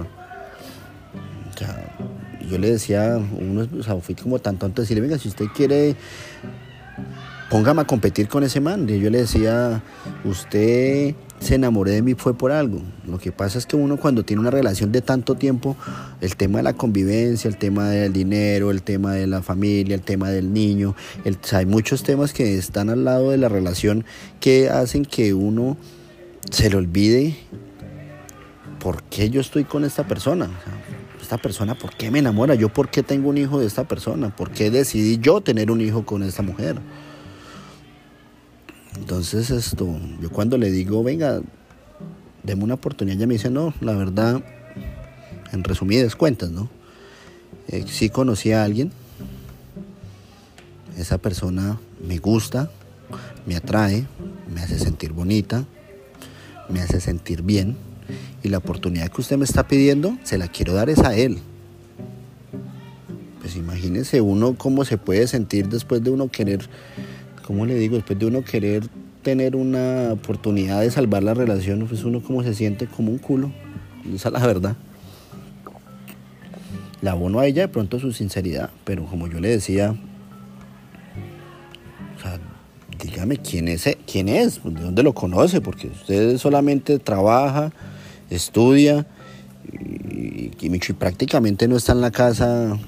Yo 2.48 2.58
le 2.58 2.70
decía, 2.70 3.16
uno, 3.16 3.66
o 3.78 3.82
sea, 3.82 3.96
fui 3.96 4.14
como 4.14 4.38
tan 4.38 4.58
tonto 4.58 4.82
decirle, 4.82 5.00
venga, 5.00 5.18
si 5.18 5.28
usted 5.28 5.46
quiere 5.54 5.96
póngame 7.48 7.82
a 7.82 7.84
competir 7.84 8.28
con 8.28 8.42
ese 8.44 8.60
man. 8.60 8.86
Yo 8.86 9.10
le 9.10 9.18
decía, 9.18 9.82
usted 10.24 11.14
se 11.38 11.54
enamoró 11.54 11.90
de 11.90 12.02
mí 12.02 12.14
fue 12.14 12.34
por 12.34 12.50
algo. 12.50 12.80
Lo 13.06 13.18
que 13.18 13.30
pasa 13.30 13.58
es 13.58 13.66
que 13.66 13.76
uno 13.76 13.98
cuando 13.98 14.24
tiene 14.24 14.40
una 14.40 14.50
relación 14.50 14.90
de 14.90 15.02
tanto 15.02 15.34
tiempo, 15.34 15.76
el 16.20 16.36
tema 16.36 16.58
de 16.58 16.64
la 16.64 16.72
convivencia, 16.72 17.48
el 17.48 17.56
tema 17.56 17.90
del 17.90 18.12
dinero, 18.12 18.70
el 18.70 18.82
tema 18.82 19.12
de 19.12 19.26
la 19.26 19.42
familia, 19.42 19.94
el 19.94 20.02
tema 20.02 20.30
del 20.30 20.52
niño, 20.52 20.94
hay 21.52 21.66
muchos 21.66 22.02
temas 22.02 22.32
que 22.32 22.56
están 22.56 22.88
al 22.88 23.04
lado 23.04 23.30
de 23.30 23.36
la 23.36 23.48
relación 23.48 24.04
que 24.40 24.70
hacen 24.70 25.04
que 25.04 25.34
uno 25.34 25.76
se 26.50 26.70
le 26.70 26.76
olvide 26.76 27.36
por 28.80 29.02
qué 29.04 29.30
yo 29.30 29.40
estoy 29.40 29.64
con 29.64 29.84
esta 29.84 30.06
persona. 30.06 30.48
Esta 31.26 31.38
persona, 31.38 31.76
¿por 31.76 31.90
qué 31.96 32.12
me 32.12 32.20
enamora? 32.20 32.54
¿Yo 32.54 32.68
por 32.68 32.88
qué 32.88 33.02
tengo 33.02 33.30
un 33.30 33.36
hijo 33.36 33.58
de 33.58 33.66
esta 33.66 33.82
persona? 33.82 34.34
¿Por 34.34 34.52
qué 34.52 34.70
decidí 34.70 35.18
yo 35.18 35.40
tener 35.40 35.72
un 35.72 35.80
hijo 35.80 36.06
con 36.06 36.22
esta 36.22 36.42
mujer? 36.42 36.76
Entonces 38.96 39.50
esto, 39.50 39.88
yo 40.20 40.30
cuando 40.30 40.56
le 40.56 40.70
digo, 40.70 41.02
venga, 41.02 41.40
deme 42.44 42.62
una 42.62 42.74
oportunidad, 42.74 43.16
ella 43.16 43.26
me 43.26 43.34
dice, 43.34 43.50
no, 43.50 43.74
la 43.80 43.94
verdad, 43.94 44.40
en 45.52 45.64
resumidas 45.64 46.14
cuentas, 46.14 46.50
¿no? 46.50 46.70
Eh, 47.66 47.84
sí 47.88 48.08
conocí 48.08 48.52
a 48.52 48.62
alguien, 48.62 48.92
esa 50.96 51.18
persona 51.18 51.80
me 52.06 52.18
gusta, 52.18 52.70
me 53.46 53.56
atrae, 53.56 54.06
me 54.54 54.62
hace 54.62 54.78
sentir 54.78 55.12
bonita, 55.12 55.64
me 56.68 56.80
hace 56.80 57.00
sentir 57.00 57.42
bien 57.42 57.76
y 58.42 58.48
la 58.48 58.58
oportunidad 58.58 59.08
que 59.08 59.20
usted 59.20 59.36
me 59.36 59.44
está 59.44 59.66
pidiendo 59.66 60.16
se 60.22 60.38
la 60.38 60.48
quiero 60.48 60.74
dar 60.74 60.90
es 60.90 61.00
a 61.00 61.16
él. 61.16 61.38
Pues 63.40 63.56
imagínese 63.56 64.20
uno 64.20 64.54
cómo 64.56 64.84
se 64.84 64.98
puede 64.98 65.26
sentir 65.26 65.68
después 65.68 66.02
de 66.02 66.10
uno 66.10 66.28
querer 66.28 66.68
¿cómo 67.46 67.64
le 67.64 67.76
digo? 67.76 67.94
Después 67.94 68.18
de 68.18 68.26
uno 68.26 68.42
querer 68.42 68.88
tener 69.22 69.54
una 69.56 70.12
oportunidad 70.12 70.80
de 70.80 70.90
salvar 70.90 71.22
la 71.22 71.32
relación, 71.32 71.86
pues 71.86 72.04
uno 72.04 72.20
como 72.20 72.42
se 72.42 72.54
siente 72.54 72.86
como 72.86 73.12
un 73.12 73.18
culo. 73.18 73.52
Esa 74.12 74.28
es 74.28 74.32
la 74.32 74.46
verdad. 74.46 74.76
La 77.00 77.12
abono 77.12 77.38
a 77.38 77.46
ella 77.46 77.62
de 77.62 77.68
pronto 77.68 78.00
su 78.00 78.12
sinceridad, 78.12 78.70
pero 78.84 79.04
como 79.04 79.28
yo 79.28 79.38
le 79.38 79.48
decía, 79.48 79.94
o 82.16 82.20
sea, 82.20 82.40
dígame 83.00 83.36
quién 83.36 83.68
es, 83.68 83.96
quién 84.10 84.28
es, 84.28 84.60
de 84.64 84.82
dónde 84.82 85.02
lo 85.04 85.14
conoce, 85.14 85.60
porque 85.60 85.88
usted 85.88 86.38
solamente 86.38 86.98
trabaja, 86.98 87.72
estudia 88.30 89.06
y, 89.72 90.50
prácticamente 90.98 91.68
no 91.68 91.76
está 91.76 91.92
en 91.92 92.00
la 92.00 92.10
casa, 92.10 92.78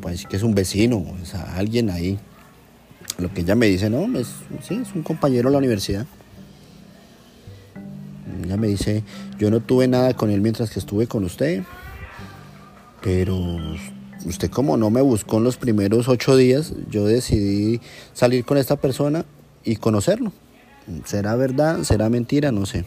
parece 0.00 0.26
que 0.26 0.36
es 0.36 0.42
un 0.42 0.54
vecino, 0.54 1.04
es 1.22 1.34
alguien 1.34 1.90
ahí 1.90 2.18
lo 3.18 3.32
que 3.32 3.40
ella 3.40 3.54
me 3.54 3.66
dice, 3.66 3.88
no, 3.88 4.18
es, 4.18 4.28
sí, 4.62 4.74
es 4.74 4.94
un 4.94 5.02
compañero 5.02 5.48
de 5.48 5.52
la 5.52 5.58
universidad. 5.58 6.06
Ella 8.44 8.56
me 8.56 8.66
dice, 8.68 9.02
yo 9.38 9.50
no 9.50 9.60
tuve 9.60 9.88
nada 9.88 10.14
con 10.14 10.30
él 10.30 10.40
mientras 10.40 10.70
que 10.70 10.78
estuve 10.78 11.06
con 11.06 11.24
usted, 11.24 11.62
pero 13.02 13.36
usted 14.26 14.50
como 14.50 14.76
no 14.76 14.90
me 14.90 15.00
buscó 15.00 15.38
en 15.38 15.44
los 15.44 15.56
primeros 15.56 16.08
ocho 16.08 16.36
días, 16.36 16.74
yo 16.90 17.06
decidí 17.06 17.80
salir 18.12 18.44
con 18.44 18.58
esta 18.58 18.76
persona 18.76 19.24
y 19.64 19.76
conocerlo. 19.76 20.32
¿Será 21.04 21.34
verdad? 21.36 21.82
¿Será 21.82 22.08
mentira? 22.08 22.52
No 22.52 22.66
sé. 22.66 22.84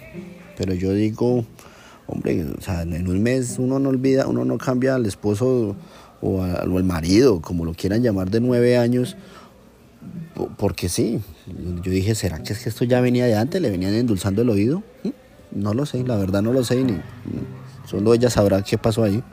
Pero 0.58 0.74
yo 0.74 0.94
digo, 0.94 1.44
hombre, 2.10 2.46
o 2.58 2.62
sea, 2.62 2.82
en 2.82 3.08
un 3.08 3.22
mes 3.22 3.58
uno 3.60 3.80
no 3.80 3.90
olvida, 3.90 4.28
uno 4.28 4.46
no 4.46 4.58
cambia 4.58 4.96
al 4.96 5.06
esposo 5.06 5.76
o, 6.22 6.44
al 6.44 6.84
marido, 6.84 7.42
como 7.42 7.66
lo 7.66 7.74
quieran 7.74 8.02
llamar, 8.02 8.30
de 8.30 8.42
nueve 8.42 8.78
años 8.78 9.16
porque 10.58 10.88
sí, 10.88 11.20
yo 11.84 11.92
dije, 11.92 12.16
¿será 12.16 12.42
que 12.42 12.54
es 12.54 12.64
que 12.64 12.70
esto 12.70 12.86
ya 12.86 13.02
venía 13.02 13.26
de 13.26 13.36
antes? 13.36 13.62
¿Le 13.62 13.70
venían 13.70 13.94
endulzando 13.94 14.42
el 14.42 14.50
oído? 14.50 14.84
¿Mm? 15.04 15.10
No 15.52 15.74
lo 15.74 15.86
sé, 15.86 16.04
la 16.04 16.16
verdad 16.16 16.42
no 16.42 16.54
lo 16.54 16.64
sé, 16.64 16.84
ni 16.84 16.98
solo 17.86 18.14
ella 18.14 18.30
sabrá 18.30 18.62
qué 18.62 18.78
pasó 18.78 19.04
ahí. 19.04 19.24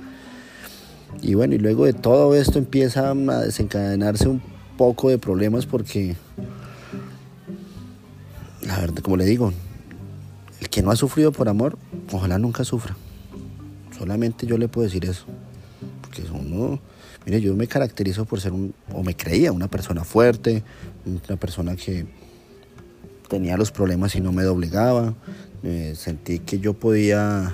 Y 1.22 1.34
bueno, 1.34 1.54
y 1.54 1.58
luego 1.58 1.84
de 1.84 1.92
todo 1.92 2.34
esto 2.34 2.58
empieza 2.58 3.10
a 3.10 3.14
desencadenarse 3.14 4.28
un 4.28 4.42
poco 4.76 5.10
de 5.10 5.18
problemas 5.18 5.66
porque, 5.66 6.16
la 8.62 8.78
verdad, 8.78 9.02
como 9.02 9.16
le 9.16 9.24
digo, 9.24 9.52
el 10.66 10.70
que 10.70 10.82
no 10.82 10.90
ha 10.90 10.96
sufrido 10.96 11.30
por 11.30 11.48
amor, 11.48 11.78
ojalá 12.12 12.38
nunca 12.38 12.64
sufra. 12.64 12.96
Solamente 13.96 14.46
yo 14.46 14.58
le 14.58 14.66
puedo 14.68 14.84
decir 14.84 15.04
eso. 15.04 15.24
Porque 16.02 16.22
uno 16.32 16.80
Mire, 17.24 17.40
yo 17.40 17.56
me 17.56 17.66
caracterizo 17.66 18.24
por 18.24 18.40
ser 18.40 18.52
un, 18.52 18.72
o 18.92 19.02
me 19.02 19.16
creía 19.16 19.50
una 19.50 19.66
persona 19.66 20.04
fuerte, 20.04 20.62
una 21.04 21.36
persona 21.36 21.74
que 21.74 22.06
tenía 23.28 23.56
los 23.56 23.72
problemas 23.72 24.14
y 24.14 24.20
no 24.20 24.30
me 24.30 24.44
doblegaba. 24.44 25.14
sentí 25.94 26.38
que 26.38 26.60
yo 26.60 26.74
podía 26.74 27.52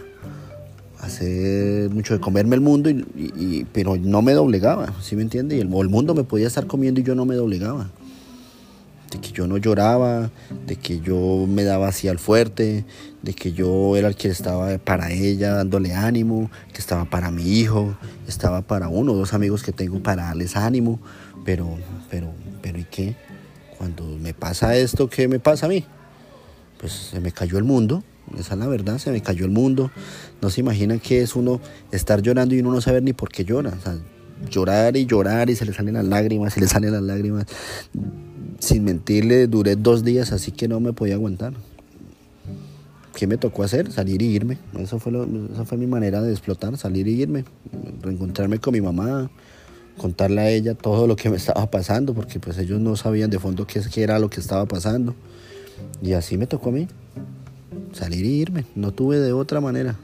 hacer 1.00 1.88
mucho 1.88 2.12
de 2.12 2.20
comerme 2.20 2.54
el 2.54 2.60
mundo, 2.60 2.90
y, 2.90 3.64
pero 3.72 3.96
no 3.96 4.20
me 4.20 4.34
doblegaba, 4.34 4.92
¿sí 5.00 5.16
me 5.16 5.22
entiende? 5.22 5.56
Y 5.56 5.60
el 5.60 5.68
mundo 5.68 6.14
me 6.14 6.24
podía 6.24 6.48
estar 6.48 6.66
comiendo 6.66 7.00
y 7.00 7.04
yo 7.04 7.14
no 7.14 7.24
me 7.24 7.34
doblegaba 7.34 7.90
de 9.12 9.20
que 9.20 9.30
yo 9.30 9.46
no 9.46 9.58
lloraba, 9.58 10.30
de 10.66 10.76
que 10.76 11.00
yo 11.00 11.46
me 11.48 11.64
daba 11.64 11.88
así 11.88 12.08
al 12.08 12.18
fuerte, 12.18 12.84
de 13.22 13.34
que 13.34 13.52
yo 13.52 13.96
era 13.96 14.08
el 14.08 14.16
que 14.16 14.28
estaba 14.28 14.78
para 14.78 15.12
ella 15.12 15.52
dándole 15.52 15.94
ánimo, 15.94 16.50
que 16.72 16.78
estaba 16.78 17.04
para 17.04 17.30
mi 17.30 17.58
hijo, 17.58 17.96
estaba 18.26 18.62
para 18.62 18.88
uno 18.88 19.12
o 19.12 19.16
dos 19.16 19.34
amigos 19.34 19.62
que 19.62 19.72
tengo 19.72 20.02
para 20.02 20.24
darles 20.24 20.56
ánimo, 20.56 20.98
pero, 21.44 21.78
pero, 22.10 22.32
pero 22.60 22.78
¿y 22.78 22.84
qué? 22.84 23.14
cuando 23.82 24.04
me 24.04 24.32
pasa 24.32 24.76
esto, 24.76 25.10
¿qué 25.10 25.26
me 25.26 25.40
pasa 25.40 25.66
a 25.66 25.68
mí? 25.68 25.84
Pues 26.78 26.92
se 26.92 27.18
me 27.18 27.32
cayó 27.32 27.58
el 27.58 27.64
mundo, 27.64 28.04
esa 28.38 28.54
es 28.54 28.60
la 28.60 28.68
verdad, 28.68 28.98
se 28.98 29.10
me 29.10 29.20
cayó 29.20 29.44
el 29.44 29.50
mundo. 29.50 29.90
No 30.40 30.50
se 30.50 30.60
imaginan 30.60 31.00
qué 31.00 31.20
es 31.20 31.34
uno 31.34 31.60
estar 31.90 32.22
llorando 32.22 32.54
y 32.54 32.60
uno 32.60 32.70
no 32.70 32.80
saber 32.80 33.02
ni 33.02 33.12
por 33.12 33.30
qué 33.30 33.44
llora. 33.44 33.72
llorar 34.48 34.96
y 34.96 35.04
llorar 35.04 35.50
y 35.50 35.56
se 35.56 35.64
le 35.64 35.72
salen 35.72 35.94
las 35.94 36.04
lágrimas, 36.04 36.52
se 36.54 36.60
le 36.60 36.68
salen 36.68 36.92
las 36.92 37.02
lágrimas. 37.02 37.46
Sin 38.62 38.84
mentirle, 38.84 39.48
duré 39.48 39.74
dos 39.74 40.04
días 40.04 40.30
así 40.30 40.52
que 40.52 40.68
no 40.68 40.78
me 40.78 40.92
podía 40.92 41.14
aguantar. 41.14 41.52
¿Qué 43.12 43.26
me 43.26 43.36
tocó 43.36 43.64
hacer? 43.64 43.90
Salir 43.90 44.22
y 44.22 44.26
irme. 44.26 44.56
Eso 44.78 45.00
fue 45.00 45.12
esa 45.52 45.64
fue 45.64 45.78
mi 45.78 45.88
manera 45.88 46.22
de 46.22 46.30
explotar, 46.30 46.78
salir 46.78 47.08
y 47.08 47.20
irme. 47.20 47.44
Reencontrarme 48.02 48.60
con 48.60 48.72
mi 48.72 48.80
mamá, 48.80 49.32
contarle 49.98 50.42
a 50.42 50.48
ella 50.48 50.74
todo 50.74 51.08
lo 51.08 51.16
que 51.16 51.28
me 51.28 51.38
estaba 51.38 51.68
pasando, 51.72 52.14
porque 52.14 52.38
pues 52.38 52.56
ellos 52.56 52.80
no 52.80 52.94
sabían 52.94 53.30
de 53.30 53.40
fondo 53.40 53.66
qué, 53.66 53.80
qué 53.92 54.04
era 54.04 54.20
lo 54.20 54.30
que 54.30 54.38
estaba 54.38 54.64
pasando. 54.66 55.16
Y 56.00 56.12
así 56.12 56.38
me 56.38 56.46
tocó 56.46 56.68
a 56.68 56.72
mí, 56.72 56.86
salir 57.92 58.24
y 58.24 58.42
irme. 58.42 58.64
No 58.76 58.92
tuve 58.92 59.18
de 59.18 59.32
otra 59.32 59.60
manera. 59.60 59.96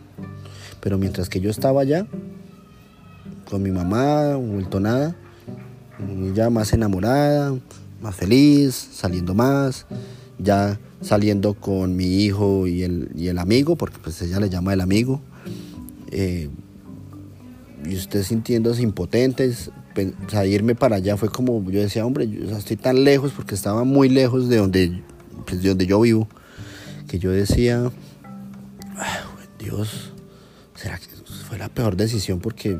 Pero 0.81 0.99
mientras 0.99 1.29
que 1.29 1.41
yo 1.41 1.49
estaba 1.49 1.83
allá, 1.83 2.09
con 3.49 3.63
mi 3.63 3.71
mamá, 3.71 4.35
vuelto 4.35 4.81
nada, 4.81 5.15
ya 6.35 6.51
más 6.51 6.73
enamorada, 6.73 7.55
más 8.01 8.15
feliz, 8.15 8.75
saliendo 8.93 9.35
más, 9.35 9.87
ya 10.39 10.79
saliendo 11.01 11.55
con 11.55 11.97
mi 11.97 12.25
hijo 12.25 12.67
y 12.67 12.83
el, 12.83 13.11
y 13.15 13.29
el 13.29 13.39
amigo, 13.39 13.77
porque 13.77 13.99
pues 14.03 14.21
ella 14.23 14.41
le 14.41 14.51
llama 14.51 14.73
el 14.73 14.81
amigo. 14.81 15.21
Eh, 16.11 16.49
y 17.87 17.95
usted 17.95 18.23
sintiéndose 18.23 18.83
impotentes, 18.83 19.71
o 20.27 20.31
sea, 20.31 20.47
irme 20.47 20.75
para 20.75 20.97
allá 20.97 21.17
fue 21.17 21.29
como, 21.29 21.63
yo 21.71 21.81
decía, 21.81 22.05
hombre, 22.05 22.29
yo 22.29 22.57
estoy 22.57 22.77
tan 22.77 23.05
lejos 23.05 23.33
porque 23.33 23.55
estaba 23.55 23.85
muy 23.85 24.09
lejos 24.09 24.49
de 24.49 24.57
donde, 24.57 25.03
pues, 25.47 25.63
de 25.63 25.69
donde 25.71 25.87
yo 25.87 26.01
vivo, 26.01 26.29
que 27.07 27.19
yo 27.19 27.31
decía, 27.31 27.91
Dios, 29.59 30.13
¿será 30.75 30.99
que 30.99 31.07
fue 31.49 31.59
la 31.59 31.69
peor 31.69 31.97
decisión? 31.97 32.41
Porque 32.41 32.79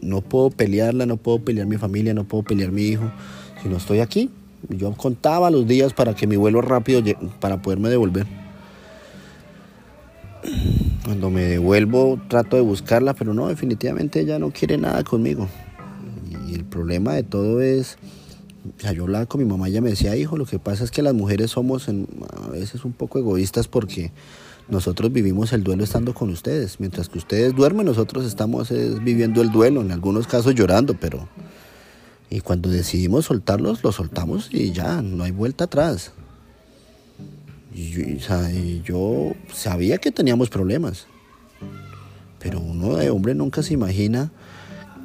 no 0.00 0.22
puedo 0.22 0.50
pelearla, 0.50 1.06
no 1.06 1.16
puedo 1.16 1.44
pelear 1.44 1.66
mi 1.66 1.76
familia, 1.76 2.14
no 2.14 2.24
puedo 2.24 2.44
pelear 2.44 2.72
mi 2.72 2.82
hijo, 2.82 3.10
si 3.62 3.68
no 3.68 3.76
estoy 3.76 4.00
aquí. 4.00 4.30
Yo 4.68 4.92
contaba 4.92 5.50
los 5.50 5.66
días 5.66 5.92
para 5.92 6.14
que 6.14 6.26
mi 6.26 6.36
vuelo 6.36 6.60
rápido, 6.60 7.02
para 7.40 7.62
poderme 7.62 7.88
devolver. 7.88 8.26
Cuando 11.04 11.30
me 11.30 11.42
devuelvo 11.42 12.20
trato 12.28 12.56
de 12.56 12.62
buscarla, 12.62 13.14
pero 13.14 13.32
no, 13.32 13.48
definitivamente 13.48 14.20
ella 14.20 14.38
no 14.38 14.50
quiere 14.50 14.76
nada 14.76 15.04
conmigo. 15.04 15.48
Y 16.48 16.54
el 16.54 16.64
problema 16.64 17.14
de 17.14 17.22
todo 17.22 17.60
es, 17.60 17.96
o 18.84 18.92
yo 18.92 19.04
hablaba 19.04 19.26
con 19.26 19.40
mi 19.40 19.46
mamá 19.46 19.68
ella 19.68 19.80
me 19.80 19.90
decía, 19.90 20.16
hijo, 20.16 20.36
lo 20.36 20.46
que 20.46 20.58
pasa 20.58 20.84
es 20.84 20.90
que 20.90 21.02
las 21.02 21.14
mujeres 21.14 21.52
somos 21.52 21.88
a 21.88 22.48
veces 22.48 22.84
un 22.84 22.92
poco 22.92 23.18
egoístas 23.18 23.68
porque 23.68 24.12
nosotros 24.68 25.12
vivimos 25.12 25.52
el 25.52 25.62
duelo 25.62 25.84
estando 25.84 26.12
con 26.12 26.30
ustedes. 26.30 26.80
Mientras 26.80 27.08
que 27.08 27.18
ustedes 27.18 27.54
duermen, 27.54 27.86
nosotros 27.86 28.24
estamos 28.24 28.72
viviendo 29.02 29.42
el 29.42 29.50
duelo, 29.52 29.80
en 29.80 29.92
algunos 29.92 30.26
casos 30.26 30.54
llorando, 30.54 30.94
pero... 30.94 31.28
Y 32.30 32.40
cuando 32.40 32.70
decidimos 32.70 33.26
soltarlos, 33.26 33.84
los 33.84 33.96
soltamos 33.96 34.48
y 34.52 34.72
ya, 34.72 35.00
no 35.02 35.24
hay 35.24 35.30
vuelta 35.30 35.64
atrás. 35.64 36.12
Yo, 38.84 39.32
sabía 39.52 39.98
que 39.98 40.10
teníamos 40.10 40.48
problemas, 40.48 41.06
pero 42.38 42.58
uno 42.58 42.96
de 42.96 43.10
hombre 43.10 43.34
nunca 43.34 43.62
se 43.62 43.74
imagina 43.74 44.32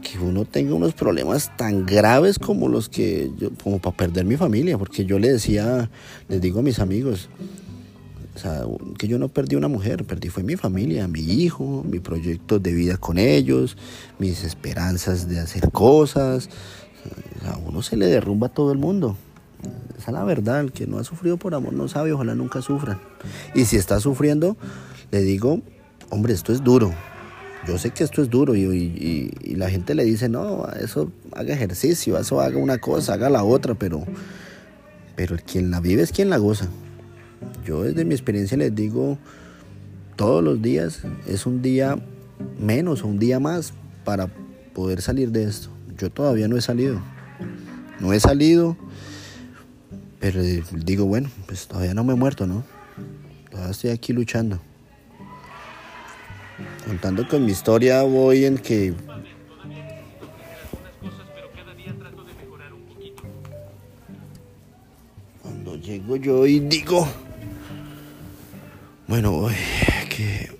que 0.01 0.17
uno 0.17 0.45
tenga 0.45 0.73
unos 0.73 0.93
problemas 0.93 1.55
tan 1.57 1.85
graves 1.85 2.39
como 2.39 2.69
los 2.69 2.87
que 2.87 3.29
yo, 3.37 3.49
como 3.61 3.79
para 3.79 3.95
perder 3.95 4.25
mi 4.25 4.37
familia, 4.37 4.77
porque 4.77 5.05
yo 5.05 5.19
le 5.19 5.33
decía, 5.33 5.89
les 6.29 6.41
digo 6.41 6.59
a 6.59 6.63
mis 6.63 6.79
amigos, 6.79 7.29
que 8.97 9.07
yo 9.07 9.19
no 9.19 9.27
perdí 9.27 9.55
una 9.55 9.67
mujer, 9.67 10.05
perdí 10.05 10.29
fue 10.29 10.43
mi 10.43 10.55
familia, 10.55 11.07
mi 11.07 11.19
hijo, 11.19 11.83
mi 11.87 11.99
proyecto 11.99 12.59
de 12.59 12.73
vida 12.73 12.97
con 12.97 13.17
ellos, 13.17 13.77
mis 14.19 14.43
esperanzas 14.43 15.27
de 15.27 15.39
hacer 15.39 15.71
cosas. 15.71 16.49
A 17.47 17.57
uno 17.57 17.81
se 17.81 17.97
le 17.97 18.07
derrumba 18.07 18.49
todo 18.49 18.71
el 18.71 18.77
mundo. 18.77 19.15
Esa 19.97 20.11
es 20.11 20.13
la 20.13 20.23
verdad, 20.23 20.61
el 20.61 20.71
que 20.71 20.87
no 20.87 20.97
ha 20.97 21.03
sufrido 21.03 21.37
por 21.37 21.53
amor 21.53 21.73
no 21.73 21.87
sabe, 21.87 22.11
ojalá 22.11 22.35
nunca 22.35 22.61
sufra. 22.61 22.99
Y 23.53 23.65
si 23.65 23.77
está 23.77 23.99
sufriendo, 23.99 24.57
le 25.11 25.21
digo, 25.21 25.61
hombre, 26.09 26.33
esto 26.33 26.53
es 26.53 26.63
duro. 26.63 26.91
Yo 27.67 27.77
sé 27.77 27.91
que 27.91 28.03
esto 28.03 28.23
es 28.23 28.29
duro 28.29 28.55
y, 28.55 29.31
la 29.55 29.69
gente 29.69 29.93
le 29.93 30.03
dice, 30.03 30.29
no, 30.29 30.65
eso 30.79 31.11
haga 31.33 31.53
ejercicio, 31.53 32.17
eso 32.17 32.41
haga 32.41 32.57
una 32.57 32.79
cosa, 32.79 33.13
haga 33.13 33.29
la 33.29 33.43
otra, 33.43 33.75
pero, 33.75 34.03
pero 35.15 35.35
quien 35.45 35.69
la 35.69 35.79
vive 35.79 36.01
es 36.01 36.11
quien 36.11 36.29
la 36.29 36.37
goza. 36.37 36.67
Yo 37.65 37.83
desde 37.83 38.05
mi 38.05 38.15
experiencia 38.15 38.57
les 38.57 38.73
digo, 38.73 39.19
todos 40.15 40.43
los 40.43 40.61
días 40.61 41.03
es 41.27 41.45
un 41.45 41.61
día 41.61 41.99
menos 42.59 43.03
o 43.03 43.07
un 43.07 43.19
día 43.19 43.39
más 43.39 43.73
para 44.03 44.27
poder 44.73 45.01
salir 45.01 45.31
de 45.31 45.43
esto. 45.43 45.69
Yo 46.01 46.09
todavía 46.09 46.49
no 46.49 46.57
he 46.57 46.61
salido. 46.61 46.99
No 48.01 48.11
he 48.11 48.19
salido 48.19 48.75
pero 50.21 50.39
digo, 50.73 51.05
bueno, 51.05 51.31
pues 51.47 51.67
todavía 51.67 51.95
no 51.95 52.03
me 52.03 52.13
he 52.13 52.15
muerto, 52.15 52.45
¿no? 52.45 52.63
Todavía 53.49 53.71
estoy 53.71 53.89
aquí 53.89 54.13
luchando. 54.13 54.61
Contando 56.85 57.27
con 57.27 57.43
mi 57.43 57.51
historia 57.51 58.03
voy 58.03 58.45
en 58.45 58.59
que... 58.59 58.93
Cuando 65.41 65.75
llego 65.77 66.15
yo 66.17 66.45
y 66.45 66.59
digo... 66.59 67.07
Bueno, 69.07 69.47
que 70.15 70.55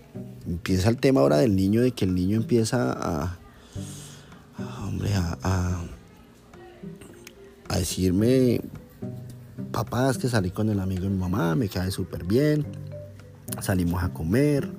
empieza 0.48 0.90
el 0.90 0.98
tema 0.98 1.22
ahora 1.22 1.38
del 1.38 1.56
niño, 1.56 1.82
de 1.82 1.92
que 1.92 2.06
el 2.06 2.16
niño 2.16 2.36
empieza 2.36 2.94
a... 2.94 3.41
a, 5.10 5.38
a, 5.42 5.84
a 7.70 7.78
decirme 7.78 8.62
papá, 9.72 10.10
es 10.10 10.18
que 10.18 10.28
salí 10.28 10.52
con 10.52 10.70
el 10.70 10.80
amigo 10.80 11.04
de 11.04 11.10
mi 11.10 11.18
mamá, 11.18 11.56
me 11.56 11.70
cae 11.70 11.92
súper 11.92 12.26
bien, 12.26 12.66
salimos 13.62 14.04
a 14.04 14.10
comer. 14.14 14.70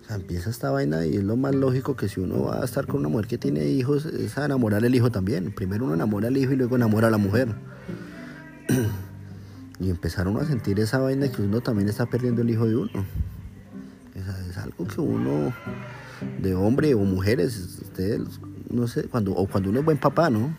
O 0.00 0.04
sea, 0.04 0.16
empieza 0.16 0.50
esta 0.50 0.70
vaina 0.70 1.06
y 1.06 1.16
es 1.16 1.24
lo 1.24 1.36
más 1.36 1.54
lógico 1.54 1.96
que 1.96 2.08
si 2.08 2.20
uno 2.20 2.44
va 2.44 2.60
a 2.60 2.64
estar 2.64 2.86
con 2.86 3.00
una 3.00 3.08
mujer 3.08 3.26
que 3.26 3.38
tiene 3.38 3.66
hijos, 3.66 4.04
es 4.04 4.36
a 4.36 4.44
enamorar 4.44 4.84
al 4.84 4.94
hijo 4.94 5.10
también. 5.10 5.52
Primero 5.54 5.84
uno 5.84 5.94
enamora 5.94 6.28
al 6.28 6.36
hijo 6.36 6.52
y 6.52 6.56
luego 6.56 6.76
enamora 6.76 7.08
a 7.08 7.10
la 7.10 7.18
mujer. 7.18 7.54
y 9.80 9.90
empezaron 9.90 10.36
a 10.38 10.44
sentir 10.44 10.80
esa 10.80 10.98
vaina 10.98 11.30
que 11.30 11.42
uno 11.42 11.60
también 11.60 11.88
está 11.88 12.06
perdiendo 12.06 12.42
el 12.42 12.50
hijo 12.50 12.66
de 12.66 12.76
uno. 12.76 13.06
Es, 14.14 14.56
algo 14.58 14.86
que 14.86 15.00
uno, 15.00 15.52
de 16.40 16.54
hombre 16.54 16.94
o 16.94 16.98
mujeres, 16.98 17.56
ustedes, 17.80 18.20
no 18.72 18.88
sé, 18.88 19.04
cuando, 19.04 19.32
o 19.32 19.46
cuando 19.46 19.70
uno 19.70 19.80
es 19.80 19.84
buen 19.84 19.98
papá, 19.98 20.30
¿no? 20.30 20.54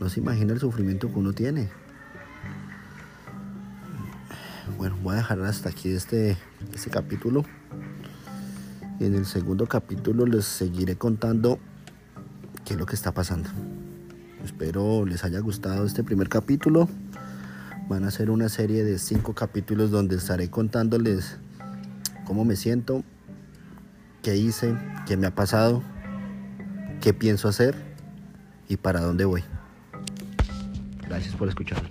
No 0.00 0.08
se 0.08 0.20
imagina 0.20 0.52
el 0.52 0.60
sufrimiento 0.60 1.12
que 1.12 1.18
uno 1.18 1.32
tiene. 1.32 1.68
Bueno, 4.78 4.96
voy 5.02 5.14
a 5.14 5.18
dejar 5.18 5.40
hasta 5.42 5.68
aquí 5.68 5.90
este, 5.90 6.36
este 6.72 6.90
capítulo. 6.90 7.44
Y 8.98 9.04
en 9.04 9.14
el 9.14 9.26
segundo 9.26 9.66
capítulo 9.66 10.26
les 10.26 10.44
seguiré 10.44 10.96
contando 10.96 11.58
qué 12.64 12.74
es 12.74 12.78
lo 12.78 12.86
que 12.86 12.94
está 12.94 13.12
pasando. 13.12 13.50
Espero 14.44 15.04
les 15.06 15.24
haya 15.24 15.40
gustado 15.40 15.84
este 15.84 16.02
primer 16.02 16.28
capítulo. 16.28 16.88
Van 17.88 18.04
a 18.04 18.10
ser 18.10 18.30
una 18.30 18.48
serie 18.48 18.84
de 18.84 18.98
cinco 18.98 19.34
capítulos 19.34 19.90
donde 19.90 20.16
estaré 20.16 20.48
contándoles 20.48 21.36
cómo 22.24 22.44
me 22.44 22.56
siento, 22.56 23.04
qué 24.22 24.36
hice, 24.36 24.76
qué 25.06 25.16
me 25.16 25.26
ha 25.26 25.34
pasado, 25.34 25.82
qué 27.04 27.12
pienso 27.12 27.48
hacer 27.48 27.74
y 28.66 28.78
para 28.78 29.02
dónde 29.02 29.26
voy. 29.26 29.44
Gracias 31.06 31.34
por 31.36 31.48
escuchar. 31.48 31.82